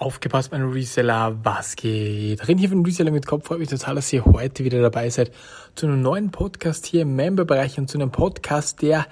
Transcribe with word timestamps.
Aufgepasst, 0.00 0.50
meine 0.50 0.72
Reseller, 0.72 1.38
was 1.42 1.76
geht? 1.76 2.48
Reden 2.48 2.58
hier 2.58 2.70
von 2.70 2.82
Reseller 2.86 3.10
mit 3.10 3.26
Kopf. 3.26 3.46
Freut 3.46 3.58
mich 3.58 3.68
total, 3.68 3.96
dass 3.96 4.10
ihr 4.14 4.24
heute 4.24 4.64
wieder 4.64 4.80
dabei 4.80 5.10
seid 5.10 5.30
zu 5.74 5.86
einem 5.86 6.00
neuen 6.00 6.30
Podcast 6.30 6.86
hier 6.86 7.02
im 7.02 7.16
Member-Bereich 7.16 7.76
und 7.76 7.90
zu 7.90 7.98
einem 7.98 8.10
Podcast, 8.10 8.80
der 8.80 9.06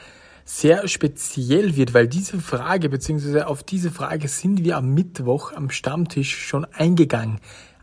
sehr 0.46 0.88
speziell 0.88 1.76
wird, 1.76 1.92
weil 1.92 2.08
diese 2.08 2.40
Frage, 2.40 2.88
beziehungsweise 2.88 3.48
auf 3.48 3.62
diese 3.62 3.90
Frage 3.90 4.28
sind 4.28 4.64
wir 4.64 4.78
am 4.78 4.94
Mittwoch 4.94 5.52
am 5.52 5.68
Stammtisch 5.68 6.38
schon 6.38 6.64
eingegangen. 6.64 7.38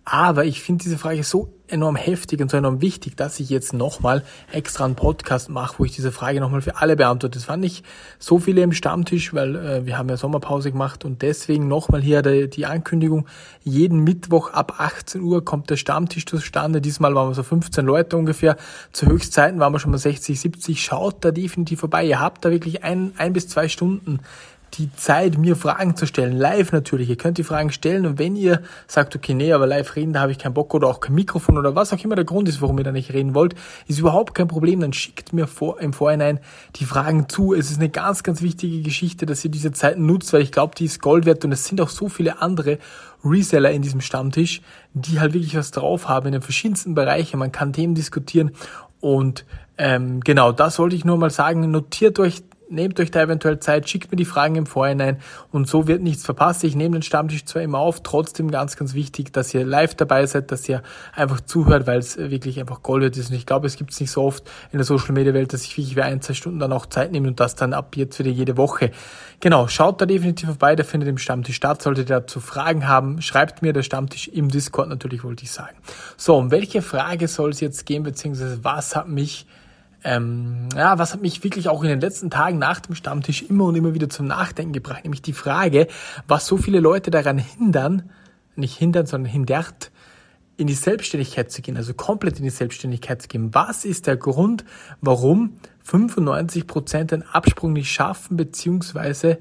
Aber 0.05 0.45
ich 0.45 0.61
finde 0.61 0.83
diese 0.83 0.99
Frage 0.99 1.23
so 1.23 1.51
enorm 1.67 1.95
heftig 1.95 2.39
und 2.39 2.51
so 2.51 2.57
enorm 2.57 2.79
wichtig, 2.79 3.17
dass 3.17 3.39
ich 3.39 3.49
jetzt 3.49 3.73
nochmal 3.73 4.23
extra 4.51 4.85
einen 4.85 4.93
Podcast 4.93 5.49
mache, 5.49 5.79
wo 5.79 5.85
ich 5.85 5.93
diese 5.93 6.11
Frage 6.11 6.39
nochmal 6.39 6.61
für 6.61 6.77
alle 6.77 6.95
beantworte. 6.95 7.39
Das 7.39 7.49
waren 7.49 7.59
nicht 7.59 7.83
so 8.19 8.37
viele 8.37 8.61
im 8.61 8.71
Stammtisch, 8.71 9.33
weil 9.33 9.55
äh, 9.55 9.85
wir 9.87 9.97
haben 9.97 10.07
ja 10.07 10.15
Sommerpause 10.15 10.71
gemacht 10.71 11.05
und 11.05 11.23
deswegen 11.23 11.67
nochmal 11.67 12.01
hier 12.01 12.21
die, 12.21 12.47
die 12.47 12.67
Ankündigung. 12.67 13.27
Jeden 13.63 14.03
Mittwoch 14.03 14.51
ab 14.51 14.75
18 14.79 15.21
Uhr 15.21 15.43
kommt 15.43 15.71
der 15.71 15.77
Stammtisch 15.77 16.27
zustande. 16.27 16.81
Diesmal 16.81 17.15
waren 17.15 17.29
wir 17.29 17.33
so 17.33 17.41
15 17.41 17.83
Leute 17.83 18.15
ungefähr. 18.15 18.57
Zu 18.91 19.07
Höchstzeiten 19.07 19.59
waren 19.59 19.73
wir 19.73 19.79
schon 19.79 19.91
mal 19.91 19.97
60, 19.97 20.39
70. 20.39 20.83
Schaut 20.83 21.25
da 21.25 21.31
definitiv 21.31 21.79
vorbei. 21.79 22.05
Ihr 22.05 22.19
habt 22.19 22.45
da 22.45 22.51
wirklich 22.51 22.83
ein, 22.83 23.13
ein 23.17 23.33
bis 23.33 23.47
zwei 23.47 23.69
Stunden 23.69 24.19
die 24.77 24.91
Zeit, 24.95 25.37
mir 25.37 25.55
Fragen 25.55 25.95
zu 25.95 26.05
stellen, 26.05 26.33
live 26.33 26.71
natürlich. 26.71 27.09
Ihr 27.09 27.17
könnt 27.17 27.37
die 27.37 27.43
Fragen 27.43 27.71
stellen 27.71 28.05
und 28.05 28.19
wenn 28.19 28.35
ihr 28.35 28.61
sagt, 28.87 29.15
okay, 29.15 29.33
nee, 29.33 29.53
aber 29.53 29.67
live 29.67 29.95
reden, 29.95 30.13
da 30.13 30.21
habe 30.21 30.31
ich 30.31 30.37
keinen 30.37 30.53
Bock 30.53 30.73
oder 30.73 30.87
auch 30.87 30.99
kein 30.99 31.15
Mikrofon 31.15 31.57
oder 31.57 31.75
was 31.75 31.93
auch 31.93 32.03
immer 32.03 32.15
der 32.15 32.25
Grund 32.25 32.49
ist, 32.49 32.61
warum 32.61 32.77
ihr 32.77 32.83
da 32.83 32.91
nicht 32.91 33.13
reden 33.13 33.33
wollt, 33.35 33.55
ist 33.87 33.99
überhaupt 33.99 34.35
kein 34.35 34.47
Problem. 34.47 34.79
Dann 34.79 34.93
schickt 34.93 35.33
mir 35.33 35.47
vor, 35.47 35.79
im 35.79 35.93
Vorhinein 35.93 36.39
die 36.75 36.85
Fragen 36.85 37.29
zu. 37.29 37.53
Es 37.53 37.71
ist 37.71 37.77
eine 37.77 37.89
ganz, 37.89 38.23
ganz 38.23 38.41
wichtige 38.41 38.81
Geschichte, 38.81 39.25
dass 39.25 39.43
ihr 39.45 39.51
diese 39.51 39.71
Zeit 39.71 39.97
nutzt, 39.97 40.33
weil 40.33 40.41
ich 40.41 40.51
glaube, 40.51 40.75
die 40.75 40.85
ist 40.85 41.01
Gold 41.01 41.25
wert 41.25 41.45
und 41.45 41.51
es 41.51 41.65
sind 41.65 41.79
auch 41.81 41.89
so 41.89 42.09
viele 42.09 42.41
andere 42.41 42.79
Reseller 43.23 43.71
in 43.71 43.81
diesem 43.81 44.01
Stammtisch, 44.01 44.61
die 44.93 45.19
halt 45.19 45.33
wirklich 45.33 45.55
was 45.55 45.71
drauf 45.71 46.07
haben 46.07 46.27
in 46.27 46.33
den 46.33 46.41
verschiedensten 46.41 46.93
Bereichen. 46.95 47.39
Man 47.39 47.51
kann 47.51 47.73
Themen 47.73 47.95
diskutieren 47.95 48.51
und 48.99 49.45
ähm, 49.77 50.21
genau, 50.21 50.51
das 50.51 50.79
wollte 50.79 50.95
ich 50.95 51.05
nur 51.05 51.17
mal 51.17 51.29
sagen. 51.29 51.69
Notiert 51.69 52.19
euch 52.19 52.43
nehmt 52.69 52.99
euch 52.99 53.11
da 53.11 53.21
eventuell 53.21 53.59
Zeit, 53.59 53.89
schickt 53.89 54.11
mir 54.11 54.17
die 54.17 54.25
Fragen 54.25 54.55
im 54.55 54.65
Vorhinein 54.65 55.17
und 55.51 55.67
so 55.67 55.87
wird 55.87 56.01
nichts 56.01 56.25
verpasst. 56.25 56.63
Ich 56.63 56.75
nehme 56.75 56.97
den 56.97 57.01
Stammtisch 57.01 57.45
zwar 57.45 57.61
immer 57.61 57.79
auf, 57.79 58.03
trotzdem 58.03 58.51
ganz, 58.51 58.75
ganz 58.75 58.93
wichtig, 58.93 59.33
dass 59.33 59.53
ihr 59.53 59.65
live 59.65 59.95
dabei 59.95 60.25
seid, 60.25 60.51
dass 60.51 60.67
ihr 60.67 60.83
einfach 61.13 61.41
zuhört, 61.41 61.87
weil 61.87 61.99
es 61.99 62.17
wirklich 62.17 62.59
einfach 62.59 62.81
Gold 62.81 63.17
ist. 63.17 63.29
Und 63.29 63.35
ich 63.35 63.45
glaube, 63.45 63.67
es 63.67 63.75
gibt 63.75 63.91
es 63.91 63.99
nicht 63.99 64.11
so 64.11 64.23
oft 64.23 64.49
in 64.71 64.77
der 64.77 64.85
Social 64.85 65.13
Media 65.13 65.33
Welt, 65.33 65.53
dass 65.53 65.63
ich 65.63 65.77
wirklich 65.77 66.01
ein, 66.01 66.21
zwei 66.21 66.33
Stunden 66.33 66.59
dann 66.59 66.73
auch 66.73 66.85
Zeit 66.85 67.11
nehme 67.11 67.27
und 67.27 67.39
das 67.39 67.55
dann 67.55 67.73
ab 67.73 67.95
jetzt 67.95 68.17
wieder 68.19 68.31
jede 68.31 68.57
Woche. 68.57 68.91
Genau, 69.39 69.67
schaut 69.67 70.01
da 70.01 70.05
definitiv 70.05 70.49
vorbei, 70.49 70.75
der 70.75 70.85
findet 70.85 71.09
im 71.09 71.17
Stammtisch 71.17 71.55
statt. 71.55 71.81
Solltet 71.81 72.09
ihr 72.09 72.19
dazu 72.19 72.39
Fragen 72.39 72.87
haben, 72.87 73.21
schreibt 73.21 73.61
mir 73.61 73.73
der 73.73 73.83
Stammtisch 73.83 74.27
im 74.27 74.49
Discord 74.49 74.89
natürlich, 74.89 75.23
wollte 75.23 75.43
ich 75.43 75.51
sagen. 75.51 75.75
So, 76.17 76.37
um 76.37 76.51
welche 76.51 76.81
Frage 76.81 77.27
soll 77.27 77.51
es 77.51 77.59
jetzt 77.59 77.85
gehen, 77.85 78.03
beziehungsweise 78.03 78.63
was 78.63 78.95
hat 78.95 79.07
mich 79.07 79.45
ähm, 80.05 80.69
ja, 80.75 80.99
was 80.99 81.13
hat 81.13 81.21
mich 81.21 81.43
wirklich 81.43 81.67
auch 81.67 81.81
in 81.81 81.89
den 81.89 81.99
letzten 81.99 82.29
Tagen 82.29 82.59
nach 82.59 82.79
dem 82.79 82.93
Stammtisch 82.93 83.41
immer 83.41 83.65
und 83.65 83.75
immer 83.75 83.95
wieder 83.95 84.07
zum 84.07 84.27
Nachdenken 84.27 84.71
gebracht, 84.71 85.03
nämlich 85.03 85.23
die 85.23 85.33
Frage, 85.33 85.87
was 86.27 86.45
so 86.45 86.57
viele 86.57 86.79
Leute 86.79 87.09
daran 87.09 87.39
hindern, 87.39 88.11
nicht 88.55 88.77
hindern, 88.77 89.07
sondern 89.07 89.31
hindert, 89.31 89.91
in 90.57 90.67
die 90.67 90.73
Selbstständigkeit 90.73 91.51
zu 91.51 91.61
gehen, 91.61 91.75
also 91.75 91.95
komplett 91.95 92.37
in 92.37 92.43
die 92.43 92.51
Selbstständigkeit 92.51 93.21
zu 93.21 93.27
gehen. 93.27 93.53
Was 93.53 93.83
ist 93.83 94.05
der 94.05 94.15
Grund, 94.15 94.63
warum 95.01 95.57
95 95.83 96.67
Prozent 96.67 97.11
den 97.11 97.23
Absprung 97.23 97.73
nicht 97.73 97.91
schaffen, 97.91 98.37
beziehungsweise 98.37 99.39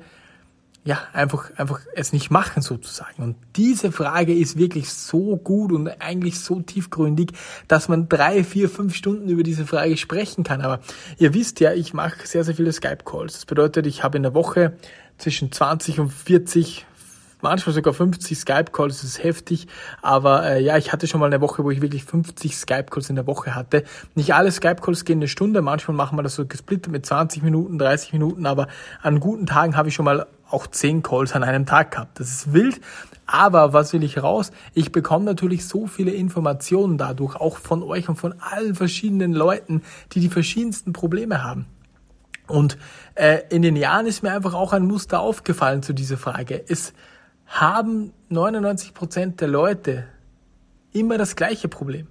ja, 0.85 0.99
einfach, 1.15 1.51
einfach 1.57 1.81
es 1.95 2.13
nicht 2.13 2.31
machen 2.31 2.63
sozusagen. 2.63 3.23
Und 3.23 3.37
diese 3.57 3.91
Frage 3.91 4.35
ist 4.35 4.59
wirklich 4.59 4.93
so 4.93 5.37
gut 5.37 5.73
und 5.73 5.89
eigentlich 6.01 6.41
so 6.41 6.61
tiefgründig, 6.61 7.31
dass 7.69 7.89
man 7.89 8.09
drei, 8.09 8.45
vier, 8.45 8.69
fünf 8.69 8.95
Stunden 8.95 9.31
über 9.31 9.43
diese 9.43 9.67
Frage 9.67 9.97
sprechen 9.97 10.45
kann. 10.45 10.61
Aber 10.61 10.81
ihr 11.19 11.33
wisst 11.33 11.61
ja, 11.61 11.73
ich 11.73 11.95
mache 11.95 12.27
sehr, 12.27 12.45
sehr 12.45 12.55
viele 12.55 12.73
Skype-Calls. 12.73 13.33
Das 13.33 13.47
bedeutet, 13.47 13.87
ich 13.87 14.05
habe 14.05 14.19
in 14.19 14.25
der 14.25 14.35
Woche 14.35 14.75
zwischen 15.17 15.51
20 15.51 16.01
und 16.01 16.13
40 16.13 16.85
manchmal 17.45 17.75
sogar 17.75 17.93
50 17.93 18.39
Skype-Calls, 18.39 19.03
das 19.03 19.05
ist 19.05 19.23
heftig, 19.23 19.69
aber 20.01 20.47
äh, 20.47 20.63
ja, 20.63 20.79
ich 20.79 20.93
hatte 20.93 21.07
schon 21.07 21.21
mal 21.21 21.27
eine 21.27 21.43
Woche, 21.43 21.63
wo 21.63 21.71
ich 21.71 21.83
wirklich 21.83 22.03
50 22.03 22.57
Skype-Calls 22.57 23.11
in 23.11 23.17
der 23.17 23.27
Woche 23.27 23.55
hatte. 23.55 23.85
Nicht 24.15 24.35
alle 24.35 24.51
Skype-Calls 24.51 25.05
gehen 25.05 25.19
eine 25.19 25.29
Stunde, 25.29 25.61
manchmal 25.61 25.95
machen 25.95 26.17
wir 26.17 26.23
das 26.23 26.35
so 26.35 26.47
gesplittet 26.47 26.91
mit 26.91 27.05
20 27.05 27.43
Minuten, 27.43 27.79
30 27.79 28.15
Minuten, 28.15 28.47
aber 28.47 28.67
an 29.03 29.21
guten 29.21 29.45
Tagen 29.45 29.77
habe 29.77 29.91
ich 29.91 29.95
schon 29.95 30.07
mal 30.07 30.27
auch 30.51 30.67
10 30.67 31.03
Calls 31.03 31.33
an 31.33 31.43
einem 31.43 31.67
Tag 31.67 31.93
gehabt. 31.93 32.21
Das 32.21 32.31
ist 32.31 32.53
wild, 32.53 32.81
aber 33.27 33.73
was 33.73 33.93
will 33.93 34.03
ich 34.03 34.23
raus? 34.23 34.53
Ich 34.75 34.93
bekomme 34.93 35.25
natürlich 35.25 35.67
so 35.67 35.87
viele 35.87 36.13
Informationen 36.13 36.99
dadurch, 36.99 37.37
auch 37.37 37.59
von 37.59 37.83
euch 37.83 38.09
und 38.09 38.17
von 38.17 38.35
allen 38.41 38.75
verschiedenen 38.75 39.33
Leuten, 39.33 39.83
die 40.13 40.21
die 40.21 40.29
verschiedensten 40.29 40.93
Probleme 40.93 41.43
haben. 41.43 41.67
Und 42.47 42.77
äh, 43.15 43.41
in 43.49 43.63
den 43.63 43.77
Jahren 43.77 44.07
ist 44.07 44.23
mir 44.23 44.33
einfach 44.33 44.55
auch 44.55 44.73
ein 44.73 44.87
Muster 44.87 45.21
aufgefallen 45.21 45.83
zu 45.83 45.95
dieser 45.95 46.19
Frage. 46.19 46.63
Es 46.69 46.93
haben 47.47 48.13
99 48.29 48.93
Prozent 48.93 49.41
der 49.41 49.49
Leute 49.49 50.05
immer 50.93 51.19
das 51.19 51.37
gleiche 51.37 51.69
Problem. 51.69 52.07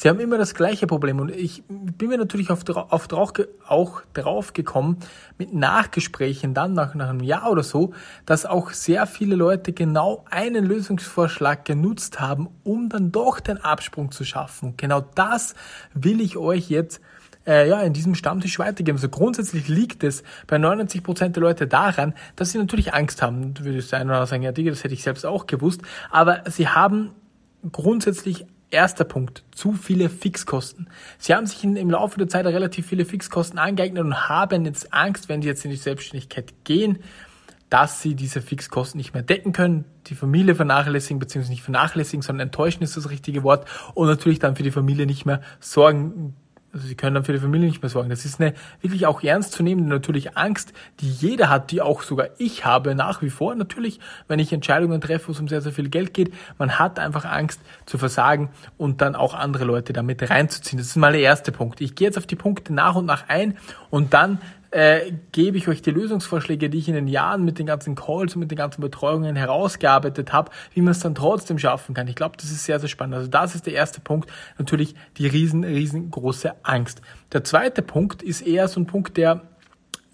Sie 0.00 0.08
haben 0.08 0.20
immer 0.20 0.38
das 0.38 0.54
gleiche 0.54 0.86
Problem 0.86 1.18
und 1.18 1.32
ich 1.32 1.64
bin 1.66 2.10
mir 2.10 2.18
natürlich 2.18 2.50
oft, 2.50 2.70
oft 2.70 3.12
auch 3.12 4.02
drauf 4.12 4.52
gekommen 4.52 4.98
mit 5.38 5.52
Nachgesprächen 5.52 6.54
dann 6.54 6.72
nach, 6.72 6.94
nach 6.94 7.08
einem 7.08 7.18
Jahr 7.18 7.50
oder 7.50 7.64
so, 7.64 7.92
dass 8.24 8.46
auch 8.46 8.70
sehr 8.70 9.08
viele 9.08 9.34
Leute 9.34 9.72
genau 9.72 10.24
einen 10.30 10.64
Lösungsvorschlag 10.64 11.64
genutzt 11.64 12.20
haben, 12.20 12.48
um 12.62 12.88
dann 12.88 13.10
doch 13.10 13.40
den 13.40 13.58
Absprung 13.58 14.12
zu 14.12 14.22
schaffen. 14.22 14.74
Genau 14.76 15.00
das 15.00 15.56
will 15.94 16.20
ich 16.20 16.36
euch 16.36 16.70
jetzt 16.70 17.00
äh, 17.44 17.68
ja, 17.68 17.80
in 17.80 17.92
diesem 17.92 18.14
Stammtisch 18.14 18.60
weitergeben. 18.60 18.98
Also 18.98 19.08
grundsätzlich 19.08 19.66
liegt 19.66 20.04
es 20.04 20.22
bei 20.46 20.58
99 20.58 21.02
Prozent 21.02 21.34
der 21.34 21.42
Leute 21.42 21.66
daran, 21.66 22.14
dass 22.36 22.52
sie 22.52 22.58
natürlich 22.58 22.94
Angst 22.94 23.20
haben. 23.20 23.52
Du 23.52 23.64
würdest 23.64 23.92
einer 23.92 24.12
oder 24.12 24.28
sagen, 24.28 24.44
ja, 24.44 24.52
Digga, 24.52 24.70
das 24.70 24.84
hätte 24.84 24.94
ich 24.94 25.02
selbst 25.02 25.26
auch 25.26 25.48
gewusst. 25.48 25.82
Aber 26.12 26.44
sie 26.48 26.68
haben 26.68 27.16
grundsätzlich 27.72 28.46
Erster 28.70 29.04
Punkt, 29.04 29.44
zu 29.50 29.72
viele 29.72 30.10
Fixkosten. 30.10 30.90
Sie 31.18 31.34
haben 31.34 31.46
sich 31.46 31.64
in, 31.64 31.76
im 31.76 31.90
Laufe 31.90 32.18
der 32.18 32.28
Zeit 32.28 32.44
relativ 32.44 32.86
viele 32.86 33.06
Fixkosten 33.06 33.58
angeeignet 33.58 34.04
und 34.04 34.28
haben 34.28 34.66
jetzt 34.66 34.92
Angst, 34.92 35.28
wenn 35.28 35.40
sie 35.40 35.48
jetzt 35.48 35.64
in 35.64 35.70
die 35.70 35.76
Selbstständigkeit 35.76 36.52
gehen, 36.64 36.98
dass 37.70 38.02
sie 38.02 38.14
diese 38.14 38.42
Fixkosten 38.42 38.98
nicht 38.98 39.14
mehr 39.14 39.22
decken 39.22 39.52
können, 39.52 39.84
die 40.06 40.14
Familie 40.14 40.54
vernachlässigen, 40.54 41.18
beziehungsweise 41.18 41.52
nicht 41.52 41.62
vernachlässigen, 41.62 42.22
sondern 42.22 42.48
enttäuschen 42.48 42.82
ist 42.82 42.96
das 42.96 43.10
richtige 43.10 43.42
Wort 43.42 43.66
und 43.94 44.06
natürlich 44.06 44.38
dann 44.38 44.56
für 44.56 44.62
die 44.62 44.70
Familie 44.70 45.06
nicht 45.06 45.26
mehr 45.26 45.40
sorgen 45.60 46.34
also 46.72 46.86
sie 46.86 46.94
können 46.94 47.14
dann 47.14 47.24
für 47.24 47.32
die 47.32 47.38
Familie 47.38 47.68
nicht 47.68 47.82
mehr 47.82 47.88
sorgen. 47.88 48.10
Das 48.10 48.26
ist 48.26 48.40
eine 48.40 48.52
wirklich 48.82 49.06
auch 49.06 49.22
ernstzunehmende 49.22 49.88
natürlich 49.88 50.36
Angst, 50.36 50.74
die 51.00 51.08
jeder 51.08 51.48
hat, 51.48 51.70
die 51.70 51.80
auch 51.80 52.02
sogar 52.02 52.28
ich 52.36 52.66
habe 52.66 52.94
nach 52.94 53.22
wie 53.22 53.30
vor. 53.30 53.54
Natürlich, 53.54 54.00
wenn 54.28 54.38
ich 54.38 54.52
Entscheidungen 54.52 55.00
treffe, 55.00 55.28
wo 55.28 55.32
es 55.32 55.40
um 55.40 55.48
sehr, 55.48 55.62
sehr 55.62 55.72
viel 55.72 55.88
Geld 55.88 56.12
geht, 56.12 56.32
man 56.58 56.78
hat 56.78 56.98
einfach 56.98 57.24
Angst 57.24 57.60
zu 57.86 57.96
versagen 57.96 58.50
und 58.76 59.00
dann 59.00 59.14
auch 59.14 59.32
andere 59.32 59.64
Leute 59.64 59.94
damit 59.94 60.28
reinzuziehen. 60.28 60.78
Das 60.78 60.88
ist 60.88 60.96
mal 60.96 61.12
der 61.12 61.22
erste 61.22 61.52
Punkt. 61.52 61.80
Ich 61.80 61.94
gehe 61.94 62.08
jetzt 62.08 62.18
auf 62.18 62.26
die 62.26 62.36
Punkte 62.36 62.74
nach 62.74 62.96
und 62.96 63.06
nach 63.06 63.28
ein 63.28 63.56
und 63.88 64.12
dann 64.12 64.38
äh, 64.70 65.12
gebe 65.32 65.56
ich 65.56 65.68
euch 65.68 65.80
die 65.80 65.90
Lösungsvorschläge, 65.90 66.68
die 66.68 66.78
ich 66.78 66.88
in 66.88 66.94
den 66.94 67.08
Jahren 67.08 67.44
mit 67.44 67.58
den 67.58 67.66
ganzen 67.66 67.94
Calls 67.94 68.34
und 68.34 68.40
mit 68.40 68.50
den 68.50 68.58
ganzen 68.58 68.80
Betreuungen 68.80 69.34
herausgearbeitet 69.34 70.32
habe, 70.32 70.50
wie 70.74 70.82
man 70.82 70.92
es 70.92 71.00
dann 71.00 71.14
trotzdem 71.14 71.58
schaffen 71.58 71.94
kann. 71.94 72.06
Ich 72.08 72.14
glaube, 72.14 72.36
das 72.36 72.50
ist 72.50 72.64
sehr, 72.64 72.78
sehr 72.78 72.88
spannend. 72.88 73.16
Also 73.16 73.28
das 73.28 73.54
ist 73.54 73.66
der 73.66 73.72
erste 73.72 74.00
Punkt, 74.00 74.30
natürlich 74.58 74.94
die 75.16 75.26
riesen, 75.26 75.64
riesengroße 75.64 76.52
Angst. 76.62 77.00
Der 77.32 77.44
zweite 77.44 77.82
Punkt 77.82 78.22
ist 78.22 78.42
eher 78.42 78.68
so 78.68 78.80
ein 78.80 78.86
Punkt, 78.86 79.16
der 79.16 79.42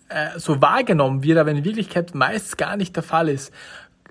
äh, 0.08 0.38
so 0.38 0.62
wahrgenommen 0.62 1.24
wird, 1.24 1.38
aber 1.38 1.50
in 1.50 1.64
Wirklichkeit 1.64 2.14
meist 2.14 2.56
gar 2.56 2.76
nicht 2.76 2.94
der 2.94 3.02
Fall 3.02 3.28
ist. 3.28 3.52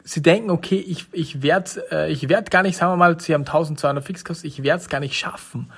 Sie 0.03 0.21
denken, 0.21 0.49
okay, 0.49 0.83
ich, 0.85 1.05
ich 1.13 1.41
werde 1.41 2.09
äh, 2.09 2.29
werd 2.29 2.51
gar 2.51 2.63
nicht, 2.63 2.75
sagen 2.75 2.91
wir 2.91 2.97
mal, 2.97 3.17
Sie 3.17 3.34
haben 3.34 3.41
1200 3.41 4.03
Fixkosten, 4.03 4.49
ich 4.49 4.61
werde 4.61 4.81
es 4.81 4.89
gar 4.89 4.99
nicht 4.99 5.17
schaffen 5.17 5.69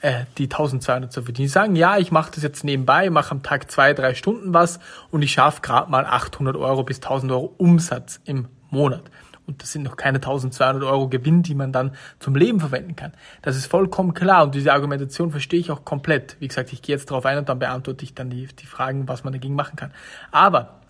äh, 0.00 0.24
die 0.36 0.44
1200 0.44 1.12
zu 1.12 1.22
verdienen. 1.22 1.46
Die 1.46 1.52
sagen, 1.52 1.76
ja, 1.76 1.98
ich 1.98 2.10
mache 2.10 2.30
das 2.34 2.42
jetzt 2.42 2.64
nebenbei, 2.64 3.10
mache 3.10 3.32
am 3.32 3.42
Tag 3.42 3.70
zwei, 3.70 3.94
drei 3.94 4.14
Stunden 4.14 4.54
was 4.54 4.78
und 5.10 5.22
ich 5.22 5.32
schaffe 5.32 5.60
gerade 5.62 5.90
mal 5.90 6.04
800 6.04 6.56
Euro 6.56 6.84
bis 6.84 6.98
1000 6.98 7.32
Euro 7.32 7.54
Umsatz 7.58 8.20
im 8.24 8.48
Monat. 8.70 9.02
Und 9.46 9.62
das 9.62 9.72
sind 9.72 9.82
noch 9.82 9.96
keine 9.96 10.18
1200 10.18 10.82
Euro 10.84 11.08
Gewinn, 11.08 11.42
die 11.42 11.54
man 11.54 11.72
dann 11.72 11.92
zum 12.20 12.36
Leben 12.36 12.60
verwenden 12.60 12.96
kann. 12.96 13.12
Das 13.40 13.56
ist 13.56 13.66
vollkommen 13.66 14.12
klar 14.12 14.44
und 14.44 14.54
diese 14.54 14.74
Argumentation 14.74 15.30
verstehe 15.30 15.58
ich 15.58 15.70
auch 15.70 15.86
komplett. 15.86 16.36
Wie 16.38 16.48
gesagt, 16.48 16.70
ich 16.72 16.82
gehe 16.82 16.94
jetzt 16.94 17.10
darauf 17.10 17.24
ein 17.24 17.38
und 17.38 17.48
dann 17.48 17.58
beantworte 17.58 18.04
ich 18.04 18.14
dann 18.14 18.28
die, 18.28 18.46
die 18.46 18.66
Fragen, 18.66 19.08
was 19.08 19.24
man 19.24 19.32
dagegen 19.32 19.54
machen 19.54 19.76
kann. 19.76 19.92
Aber 20.32 20.80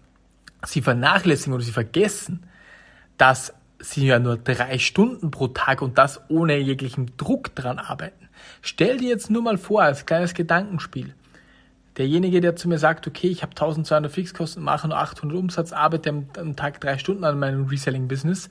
sie 0.66 0.82
vernachlässigen 0.82 1.54
oder 1.54 1.62
sie 1.62 1.70
vergessen, 1.70 2.48
dass 3.16 3.54
sie 3.78 4.06
ja 4.06 4.18
nur 4.18 4.36
drei 4.36 4.78
Stunden 4.78 5.30
pro 5.30 5.46
Tag 5.46 5.80
und 5.80 5.96
das 5.96 6.20
ohne 6.28 6.58
jeglichen 6.58 7.16
Druck 7.16 7.54
dran 7.54 7.78
arbeiten. 7.78 8.17
Stell 8.62 8.98
dir 8.98 9.08
jetzt 9.08 9.30
nur 9.30 9.42
mal 9.42 9.58
vor, 9.58 9.82
als 9.82 10.06
kleines 10.06 10.34
Gedankenspiel, 10.34 11.14
derjenige, 11.96 12.40
der 12.40 12.56
zu 12.56 12.68
mir 12.68 12.78
sagt, 12.78 13.06
okay, 13.06 13.28
ich 13.28 13.42
habe 13.42 13.50
1200 13.50 14.10
Fixkosten, 14.10 14.62
mache 14.62 14.88
nur 14.88 14.98
800 14.98 15.38
Umsatz, 15.38 15.72
arbeite 15.72 16.10
am, 16.10 16.26
am 16.36 16.56
Tag 16.56 16.80
drei 16.80 16.98
Stunden 16.98 17.24
an 17.24 17.38
meinem 17.38 17.66
Reselling-Business, 17.66 18.48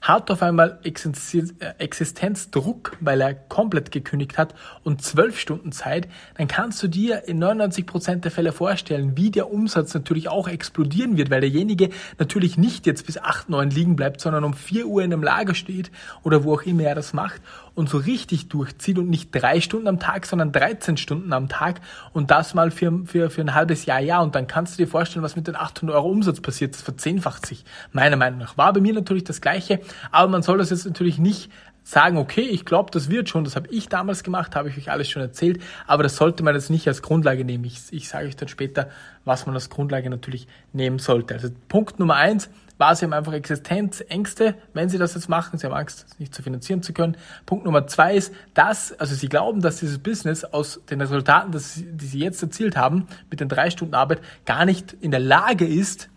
hat 0.00 0.30
auf 0.30 0.42
einmal 0.42 0.78
Existenzdruck, 0.82 2.96
weil 3.00 3.20
er 3.20 3.34
komplett 3.34 3.90
gekündigt 3.90 4.38
hat 4.38 4.54
und 4.84 5.02
zwölf 5.02 5.38
Stunden 5.38 5.72
Zeit, 5.72 6.08
dann 6.36 6.48
kannst 6.48 6.82
du 6.82 6.88
dir 6.88 7.28
in 7.28 7.38
99 7.38 7.86
Prozent 7.86 8.24
der 8.24 8.30
Fälle 8.30 8.52
vorstellen, 8.52 9.16
wie 9.16 9.30
der 9.30 9.52
Umsatz 9.52 9.94
natürlich 9.94 10.28
auch 10.28 10.48
explodieren 10.48 11.16
wird, 11.16 11.30
weil 11.30 11.40
derjenige 11.40 11.90
natürlich 12.18 12.58
nicht 12.58 12.86
jetzt 12.86 13.06
bis 13.06 13.18
8, 13.18 13.48
9 13.48 13.70
liegen 13.70 13.96
bleibt, 13.96 14.20
sondern 14.20 14.44
um 14.44 14.54
4 14.54 14.86
Uhr 14.86 15.02
in 15.02 15.12
einem 15.12 15.22
Lager 15.22 15.54
steht 15.54 15.90
oder 16.22 16.44
wo 16.44 16.54
auch 16.54 16.62
immer 16.62 16.84
er 16.84 16.94
das 16.94 17.12
macht 17.12 17.40
und 17.78 17.88
so 17.88 17.98
richtig 17.98 18.48
durchzieht 18.48 18.98
und 18.98 19.08
nicht 19.08 19.30
drei 19.32 19.60
Stunden 19.60 19.86
am 19.86 20.00
Tag, 20.00 20.26
sondern 20.26 20.50
13 20.50 20.96
Stunden 20.96 21.32
am 21.32 21.48
Tag 21.48 21.80
und 22.12 22.30
das 22.30 22.52
mal 22.52 22.72
für, 22.72 23.04
für, 23.06 23.30
für 23.30 23.40
ein 23.40 23.54
halbes 23.54 23.86
Jahr, 23.86 24.00
ja. 24.00 24.20
Und 24.20 24.34
dann 24.34 24.48
kannst 24.48 24.74
du 24.74 24.84
dir 24.84 24.88
vorstellen, 24.88 25.22
was 25.22 25.36
mit 25.36 25.46
den 25.46 25.54
800 25.54 25.94
Euro 25.94 26.10
Umsatz 26.10 26.40
passiert. 26.40 26.74
Das 26.74 26.82
verzehnfacht 26.82 27.46
sich, 27.46 27.64
meiner 27.92 28.16
Meinung 28.16 28.40
nach. 28.40 28.58
War 28.58 28.72
bei 28.72 28.80
mir 28.80 28.94
natürlich 28.94 29.22
das 29.22 29.40
Gleiche, 29.40 29.78
aber 30.10 30.28
man 30.28 30.42
soll 30.42 30.58
das 30.58 30.70
jetzt 30.70 30.86
natürlich 30.86 31.18
nicht 31.18 31.50
sagen, 31.88 32.18
okay, 32.18 32.42
ich 32.42 32.66
glaube, 32.66 32.90
das 32.90 33.08
wird 33.08 33.30
schon, 33.30 33.44
das 33.44 33.56
habe 33.56 33.68
ich 33.70 33.88
damals 33.88 34.22
gemacht, 34.22 34.54
habe 34.56 34.68
ich 34.68 34.76
euch 34.76 34.90
alles 34.90 35.08
schon 35.08 35.22
erzählt, 35.22 35.62
aber 35.86 36.02
das 36.02 36.16
sollte 36.16 36.42
man 36.42 36.54
jetzt 36.54 36.68
nicht 36.68 36.86
als 36.86 37.00
Grundlage 37.00 37.46
nehmen. 37.46 37.64
Ich, 37.64 37.80
ich 37.90 38.10
sage 38.10 38.26
euch 38.26 38.36
dann 38.36 38.48
später, 38.48 38.90
was 39.24 39.46
man 39.46 39.54
als 39.54 39.70
Grundlage 39.70 40.10
natürlich 40.10 40.48
nehmen 40.74 40.98
sollte. 40.98 41.34
Also 41.34 41.48
Punkt 41.68 41.98
Nummer 41.98 42.16
eins, 42.16 42.50
war, 42.78 42.94
sie 42.94 43.04
haben 43.04 43.12
einfach 43.12 43.32
Existenzängste, 43.32 44.54
wenn 44.72 44.88
sie 44.88 44.98
das 44.98 45.14
jetzt 45.14 45.28
machen. 45.28 45.58
Sie 45.58 45.66
haben 45.66 45.74
Angst, 45.74 46.04
das 46.08 46.18
nicht 46.18 46.34
zu 46.34 46.42
finanzieren 46.42 46.82
zu 46.82 46.92
können. 46.92 47.16
Punkt 47.44 47.64
Nummer 47.64 47.86
zwei 47.86 48.14
ist, 48.14 48.32
dass, 48.54 48.92
also 49.00 49.14
sie 49.14 49.28
glauben, 49.28 49.60
dass 49.60 49.78
dieses 49.78 49.98
Business 49.98 50.44
aus 50.44 50.80
den 50.90 51.00
Resultaten, 51.00 51.52
die 51.52 52.06
sie 52.06 52.20
jetzt 52.20 52.42
erzielt 52.42 52.76
haben, 52.76 53.08
mit 53.30 53.40
den 53.40 53.48
drei 53.48 53.70
Stunden 53.70 53.94
Arbeit, 53.94 54.20
gar 54.46 54.64
nicht 54.64 54.92
in 55.00 55.10
der 55.10 55.20
Lage 55.20 55.66
ist, 55.66 56.08